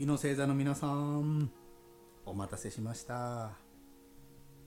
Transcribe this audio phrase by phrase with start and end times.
[0.00, 1.50] 湯の星座の皆さん
[2.24, 3.50] お待たせしました。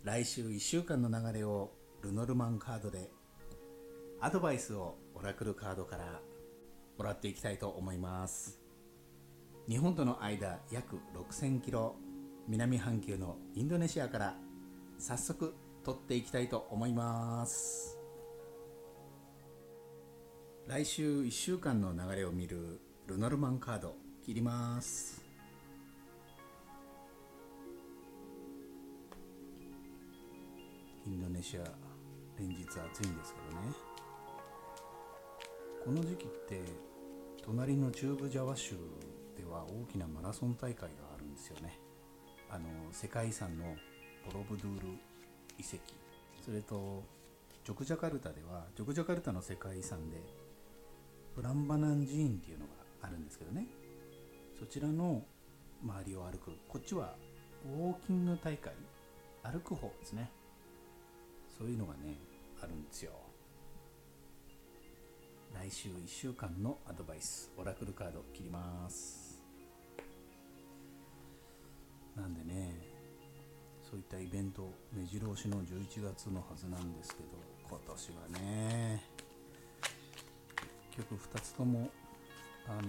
[0.03, 1.71] 来週1週間の流れを
[2.03, 3.09] ルノルマンカードで
[4.21, 6.21] アドバイスをオラクルカードから
[6.99, 8.59] もらっていきたいと思います。
[9.67, 11.95] 日本との間約6000キロ
[12.47, 14.35] 南半球のインドネシアから
[14.99, 17.97] 早速取っていきたいと思います。
[20.67, 25.22] 来週1週間の流れを見るルノルマンカード切ります。
[31.33, 31.63] ンネシア
[32.37, 33.73] 連日暑いんですけどね。
[35.83, 36.61] この時期って
[37.43, 38.75] 隣の中部ジャワ州
[39.35, 41.79] では大きなマラソン大会があるんですよね。
[42.51, 43.65] あの世界遺産の
[44.31, 44.87] ボロブドゥール
[45.57, 45.79] 遺跡。
[46.45, 47.03] それと
[47.65, 50.17] ジョクジャカルタではジョクジャカルタの世界遺産で
[51.35, 53.65] ブランバナン寺院っていうのがあるんですけどね。
[54.59, 55.23] そちらの
[55.83, 56.51] 周りを歩く。
[56.67, 57.15] こっちは
[57.65, 58.71] ウォーキング大会。
[59.41, 60.29] 歩く方ですね。
[61.57, 62.17] そういうのがね
[62.61, 63.11] あるんですよ。
[65.53, 69.41] 来週1週間のアドバイスオラクルカード切ります。
[72.15, 72.75] なんでね
[73.81, 77.29] そういったイベント目白押しの11月のはずなんですけど
[77.69, 79.03] 今年はね
[80.95, 81.89] 結局2つとも
[82.67, 82.81] あの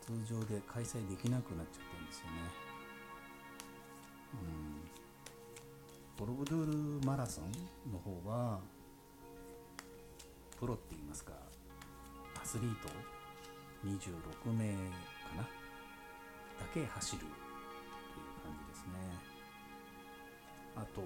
[0.00, 2.32] 通常で開催できなくなっちゃったんですよね。
[4.34, 4.36] う
[4.76, 4.79] ん。
[6.20, 7.50] ボロブドゥールマラソン
[7.90, 8.60] の方は
[10.60, 11.32] プロって言いますか
[12.38, 12.90] アスリート
[13.86, 14.76] 26名か
[15.38, 15.42] な？
[15.42, 15.48] だ
[16.74, 17.30] け走るという
[18.44, 18.92] 感じですね。
[20.76, 21.00] あと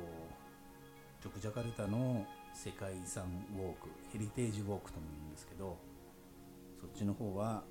[1.23, 3.23] ジョクジャカルタの世界遺産
[3.57, 5.79] ウォークヘリテージウォークとも言うんですけど
[6.81, 7.63] そっちの方は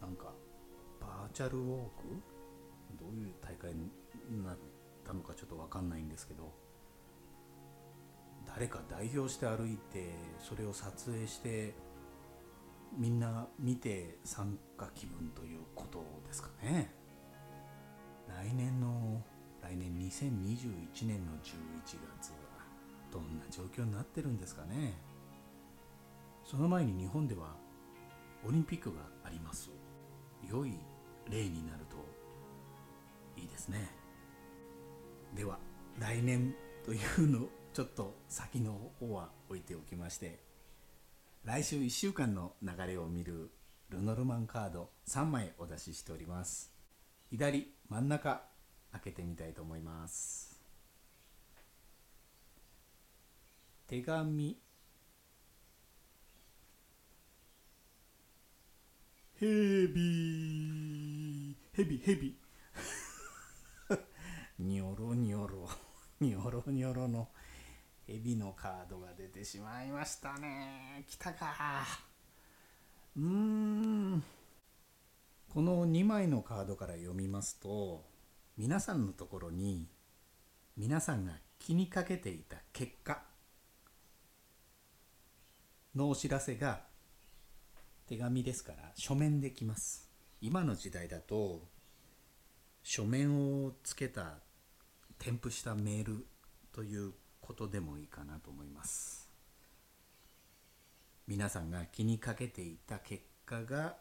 [0.00, 0.32] なんか
[0.98, 2.08] バーチャルウォーク？
[2.98, 3.90] どういう大会に
[4.42, 4.56] なっ
[5.06, 6.64] たのかちょっと分かんないんですけど
[8.56, 11.74] 誰か代表して歩いてそれを撮影して
[12.96, 16.90] みんな見て参加気分ということですかね。
[18.26, 19.20] 来年の
[19.60, 22.36] 来年2021年の11月は
[23.12, 24.94] どんな状況になってるんですかね。
[26.42, 27.56] その前に日本では
[28.42, 29.68] オリンピックがあります。
[30.50, 30.78] 良い
[31.28, 31.96] 例になると
[33.38, 33.90] いいですね。
[35.34, 35.58] では
[35.98, 36.54] 来年
[36.86, 37.40] というの
[37.76, 40.40] ちょっと先の方は置いておきまして
[41.44, 43.50] 来週1週間の流れを見る
[43.90, 46.72] ルノルマンカード3枚お出ししております。
[47.30, 48.40] 左真ん中
[48.92, 50.58] 開けてみたいと思います。
[53.86, 54.56] 手紙。
[59.38, 59.46] ヘ
[59.88, 62.38] ビヘビヘビ
[64.60, 65.68] ニョロニョロ。
[66.20, 67.28] ニョロニョロの
[68.06, 71.04] ヘビのカードが出てしまいましたね。
[71.08, 71.84] 来たか。
[73.16, 74.22] うーん。
[75.48, 78.04] この2枚のカードから読みますと
[78.56, 79.88] 皆さんのところに
[80.76, 83.22] 皆さんが気にかけていた結果
[85.94, 86.82] のお知らせが
[88.06, 90.08] 手紙ですから書面できます。
[90.40, 91.66] 今の時代だと
[92.84, 94.34] 書面をつけた
[95.18, 96.26] 添付したメール
[96.72, 97.12] という
[97.46, 99.30] ことでもいいかなと思います。
[101.28, 103.96] 皆さんが気にかけていた結果が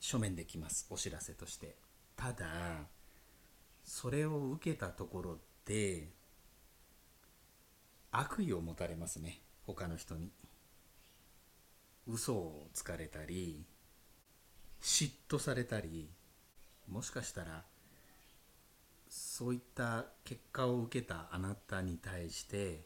[0.00, 0.86] 書面できます。
[0.90, 1.76] お知らせとして。
[2.16, 2.46] ただ
[3.84, 6.08] それを受けたところで
[8.10, 9.40] 悪意を持たれますね。
[9.66, 10.30] 他の人に。
[12.06, 13.64] 嘘をつかれたり
[14.80, 16.10] 嫉妬されたり
[16.88, 17.62] もしかしたら
[19.14, 22.80] そういった結果を受けたあなたに対して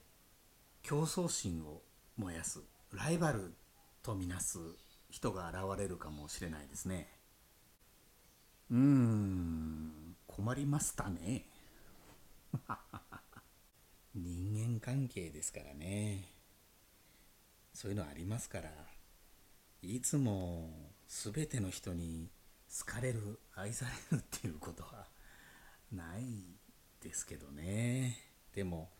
[0.83, 1.83] 競争心を
[2.17, 2.59] 燃やす
[2.93, 3.55] ライバル
[4.03, 4.59] とみなす
[5.09, 7.07] 人が現れるかもしれないですね。
[8.73, 11.45] うーん困りましたね。
[14.13, 16.29] 人間関係ですからね。
[17.73, 18.73] そういうのありますから
[19.81, 22.29] いつも全ての人に
[22.81, 25.16] 好かれる愛されるっていうことは
[25.93, 26.23] ない
[27.03, 28.17] ですけどね。
[28.55, 28.91] でも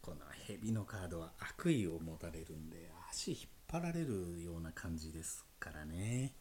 [0.00, 6.32] この蛇のカードは悪意を持たれるんで足引っ張られるような感じですからね。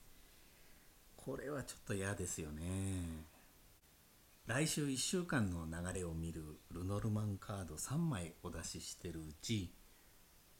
[1.15, 3.25] これはちょっと嫌ですよね。
[4.47, 9.73] 来週1週間の流れを見るルノルマンカード3枚お出ししてるうち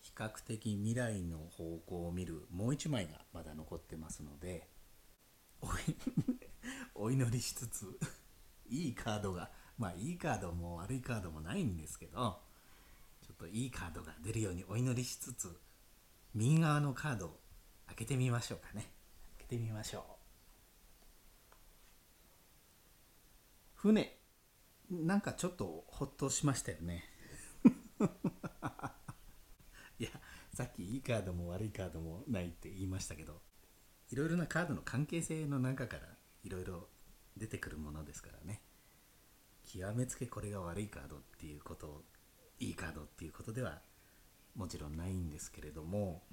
[0.01, 4.67] 比較的未来の方向を見るもう1枚がまだ残ってますので
[6.95, 7.99] お祈りしつつ
[8.69, 12.39] いいカードがまあいいカードも悪いカードもないんですけど
[13.21, 15.55] ちょっといいカードが出るようにお祈りしつつ
[16.33, 17.39] 右側のカードを
[17.87, 18.91] 開けてみましょうかね。
[19.37, 20.03] 開けてみましょう。
[23.75, 24.17] 船
[24.91, 27.03] なんかちょっとほっとしましたよね。
[29.97, 30.09] いや
[30.53, 33.41] さっきいいカードも悪いカードもないって言いましたけど
[34.09, 36.03] いろいろなカードの関係性の中から
[36.43, 36.89] いろいろ
[37.37, 38.61] 出てくるものですからね。
[39.65, 42.03] 極めつけこれが悪いカードっていうこと
[42.59, 43.81] いいカードっていうことでは
[44.55, 46.23] もちろんないんですけれども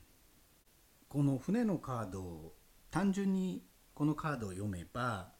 [1.08, 2.54] この船のカードを
[2.90, 3.64] 単純に
[3.94, 5.32] このカードを読めば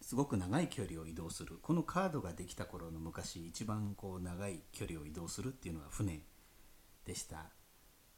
[0.00, 1.58] すごく長い距離を移動する。
[1.62, 6.20] このカードができた頃の昔一番こう長い距離を移動するっていうのが船
[7.04, 7.50] でした。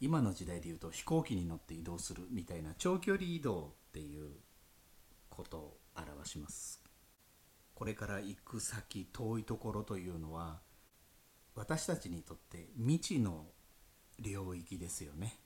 [0.01, 4.33] 今の時代でいうと飛行機に乗って移動するみたいな長距離移動っていう
[6.29, 6.83] します。
[7.75, 10.61] これから行く先遠いところというのは
[11.55, 13.47] 私たちにとって未知の
[14.21, 15.39] 領域ですよね。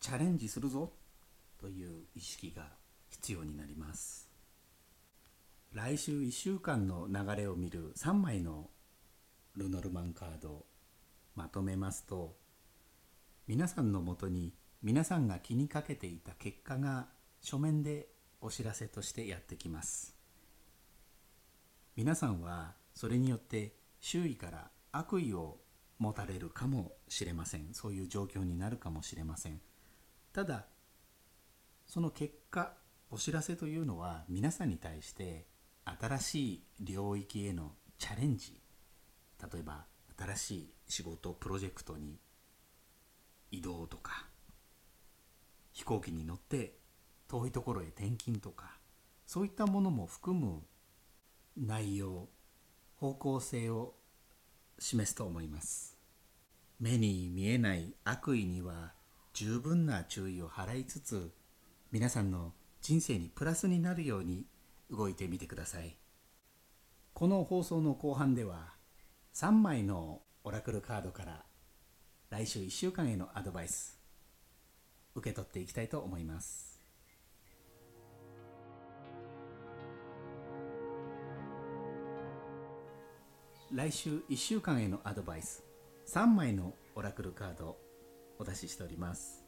[0.00, 0.92] チャレンジするぞ
[1.58, 2.68] という意識が
[3.08, 4.28] 必要になります。
[5.72, 8.70] 来週1週間の流れを見る3枚の
[9.56, 10.66] ルノルマンカード
[11.34, 12.36] まとめますと
[13.46, 17.08] 皆さんのもとに皆さんが気にかけていた結果が
[17.40, 18.08] 書面で
[18.40, 20.14] お知らせとしてやってきます。
[21.96, 25.58] 皆さんはそれによって周囲から悪意を
[25.98, 27.72] 持たれるかもしれません。
[27.72, 29.60] そういう状況になるかもしれません。
[30.32, 30.66] ただ
[31.86, 32.74] その結果
[33.10, 35.46] お知らせというのは皆さんに対して
[35.84, 38.58] 新しい領域へのチャレンジ。
[39.52, 39.86] 例えば
[40.18, 42.18] 新しい仕事プロジェクトに
[43.50, 44.26] 移動とか
[45.72, 46.78] 飛行機に乗って
[47.28, 48.78] 遠いところへ転勤とか
[49.26, 50.62] そういったものも含む
[51.56, 52.28] 内容
[52.96, 53.94] 方向性を
[54.78, 55.96] 示すと思います。
[56.78, 58.92] 目に見えない悪意には
[59.32, 61.32] 十分な注意を払いつつ
[61.90, 62.52] 皆さんの
[62.82, 64.46] 人生にプラスになるように
[64.90, 65.96] 動いてみてください。
[67.14, 68.74] この放送の後半では
[69.34, 71.44] 3枚のオラクルカードから
[72.30, 73.98] 来週1週間へのアドバイス
[75.14, 76.75] 受け取っていきたいと思います。
[83.72, 85.64] 来週1週間へのアドバイス。
[86.06, 87.78] 3枚のオラクルカードを
[88.38, 89.44] お出ししております。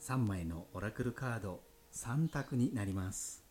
[0.00, 1.62] 3枚のオラクルカード
[1.94, 3.42] 3択になります。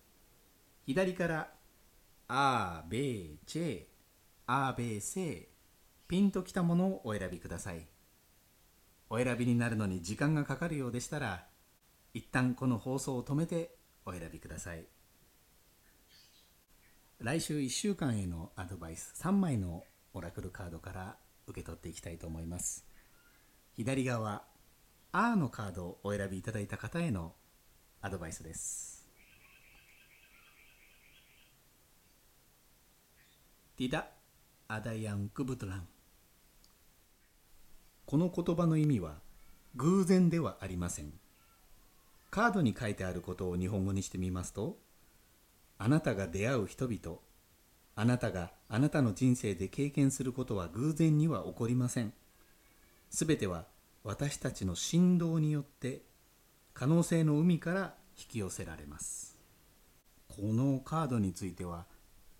[0.85, 1.53] 左から
[2.29, 3.85] 「あーべーチェ
[4.45, 5.47] あーべーせー」
[6.07, 7.87] ピンときたものをお選びください。
[9.09, 11.47] お選びになるのに時間がかかるようでしたら
[12.13, 13.75] 一旦この放送を止めて
[14.05, 14.85] お選びください。
[17.23, 19.83] 来週1週間へのアドバイス3枚の
[20.15, 22.83] オラクルカードから受け取っていきたいと思います。
[23.75, 24.43] 左側
[25.13, 27.35] 「あ」のカードをお選びいただいた方への
[28.01, 29.07] アドバイスです。
[33.77, 34.07] ティダ・
[34.67, 35.87] アダヤン・クブトラン。
[38.07, 39.21] この言葉の意味は
[39.75, 41.13] 偶然ではありません。
[42.31, 44.79] カードに書いてあることを日本語にしてみますと
[45.83, 47.17] あなたが出会う人々
[47.95, 52.13] あなたがあなたの人生で経験することは偶然には起こりません。
[53.09, 53.65] すべては
[54.03, 56.03] 私たちの振動によって
[56.75, 59.39] 可能性の海から引き寄せられます。
[60.27, 61.87] このカードについては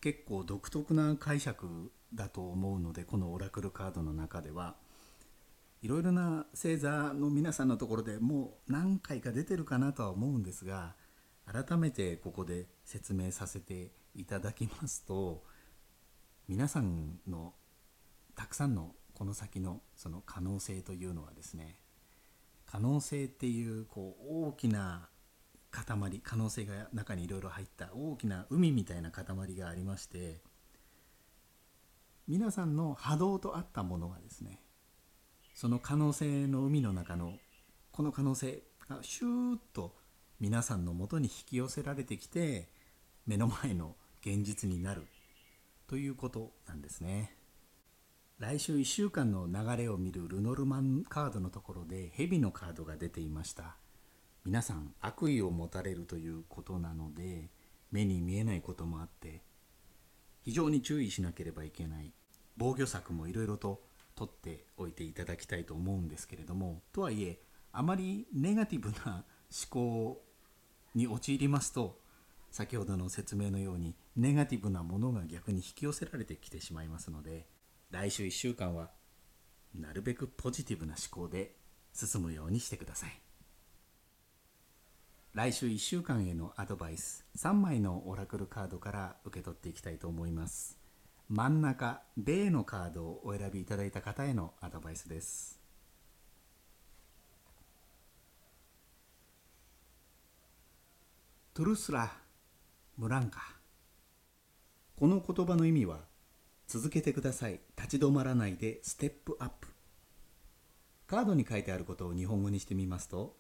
[0.02, 4.76] 結構独特な解釈だと思うのでこのオラクルカードの中では
[5.82, 10.94] いろいろな星座の皆さんのところでもう何回か出てるかなとは思うんですが
[11.46, 15.44] 改めてここで説明させていただきますと
[16.48, 17.54] 皆さんの
[18.36, 21.80] たくさんのこの先のその可能性というのはですね
[22.66, 25.10] 可能性っていうこう大きな
[25.72, 30.42] 塊可能性が中にいろいろ入った大きな海みたいな塊がありまして
[32.28, 34.60] 皆さんの波動と合ったものがですね
[35.54, 37.34] その可能性の海の中の
[37.92, 39.96] この可能性がシューッと
[40.42, 42.68] 皆さんのもとに引き寄せられてきて
[43.28, 45.06] 目の前の現実になる。
[45.86, 47.38] ということなんですね。
[48.40, 53.76] 来週1週間の流れを見るルノルマンカードのところで蛇のカードが出ていました。
[54.44, 57.52] 皆さん悪意を持たれるということなので
[57.92, 59.44] 目に見えないこともあって
[60.42, 62.12] 非常に注意しなければいけない。
[62.58, 63.84] 防御策もいろいろと
[64.16, 67.40] 取っておいていただきたいと思うんですけれどもとはいえ
[67.72, 70.24] あまりネガティブな思考
[70.96, 72.00] に陥りますと
[72.52, 77.48] 先ほどの説明のようにネガティブなものが逆に引き寄せられてきてしまいますので
[77.92, 78.90] 来週1週間は
[79.74, 81.56] なるべくポジティブな思考で
[81.94, 83.22] 進むようにしてください。
[85.34, 90.78] 来週1週間へのアドバイス3枚のオラクルカードから受け取っていきたいと思います。
[91.30, 95.61] 真ん中米のカードをお選びいただいた方へのアドバイスです。
[101.54, 102.10] トゥルスラ・
[102.96, 103.42] ムランカ
[104.96, 105.98] この言葉の意味は
[106.66, 107.60] 続けてください。
[107.78, 109.68] 立ち止まらないでステップアップ。
[111.08, 113.36] カードに書いてあることを日本語にしてみますと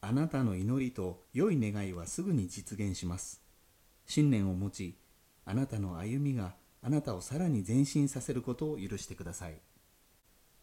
[0.00, 3.40] あなたの祈りと良い願いはすぐに実現します。
[4.06, 4.98] 信念を持ち
[5.44, 9.62] あなたの歩みがあなたをさらに前進させることを許してください。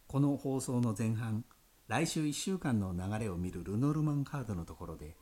[0.05, 1.45] この放送の前半
[1.87, 5.15] 来週1週間の流れを見るルノルマンカードのところで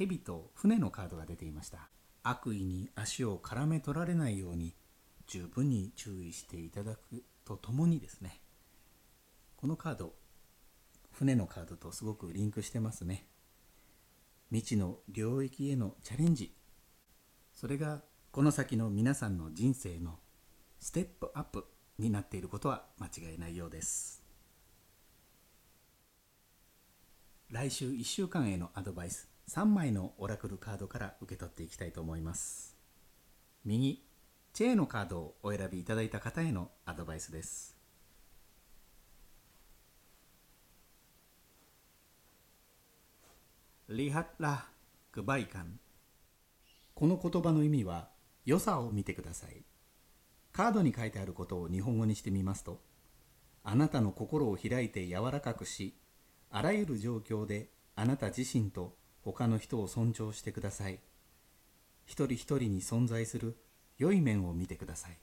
[0.00, 1.90] 蛇と船のカードが出ていました。
[2.22, 4.74] 悪意に足を絡め取られないように
[5.26, 8.40] 十分に注意していただくとともにですね。
[9.56, 10.14] このカード
[11.12, 13.26] 船のカードとすごくリンクしてますね。
[14.48, 16.54] 未知の領域へのチャレンジ。
[17.52, 18.00] それが
[18.32, 20.18] この先の皆さんの人生の
[20.78, 21.66] ステップアップ
[21.98, 24.24] になっていることは間違いないようです。
[27.50, 29.28] 来週1週間へのアドバイス。
[29.50, 32.76] 3枚のオラクルカードから受け取っていきたいと思います。
[33.64, 34.00] 右
[34.52, 37.76] チェーのカードをお選びいただいた方へのアドバイスです。
[43.88, 44.66] リハッラ・
[45.10, 45.80] グバイカン。
[46.94, 48.08] この言葉の意味は
[48.44, 49.64] 良さを見てください。
[50.52, 52.80] カードに書いてあることを日本語にしてみますと
[53.64, 55.96] あなたの心を開いて柔らかくし
[56.50, 60.98] あらゆる状況であなた自身と他の人を尊重してください。
[62.06, 63.56] 一人一人に存在する
[63.98, 65.18] 良い面を見てください。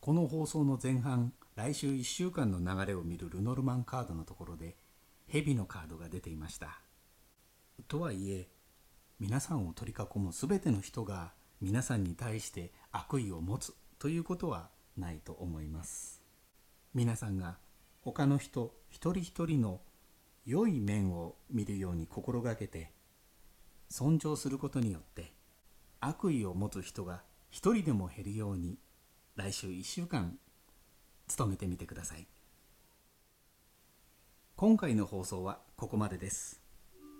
[0.00, 4.76] この放送の前半来週1週間の流れを見るルノルマンカードのところで
[5.28, 6.80] 蛇のカードが出ていました。
[7.88, 8.48] とはいえ
[9.18, 16.22] 皆さんを取り囲む全ての人が皆さんに対して悪意を持つということはないと思います。
[16.94, 17.58] 皆さんが
[18.00, 19.80] 他の人一人一人の
[20.46, 22.90] 良い面を見るように心がけて
[23.90, 25.32] 尊重することによって
[26.00, 28.78] 悪意を持つ人が一人でも減るように
[29.34, 30.38] 来週1週間
[31.36, 32.26] 努めてみてください。
[34.56, 36.60] 今回の放送はここまでです。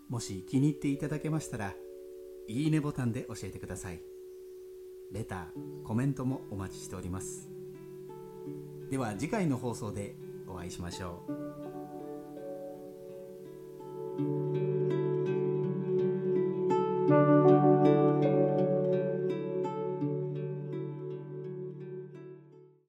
[0.08, 1.74] もし気に入っていただけましたら
[2.46, 4.00] いいねボタンで教えてください。
[5.12, 7.48] レターコメントもお待ちしております。
[8.90, 10.14] では次回の放送で
[10.46, 11.79] お会いしましょう。